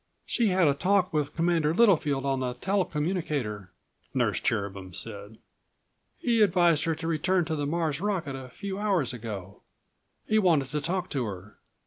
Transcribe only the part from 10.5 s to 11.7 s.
to talk to her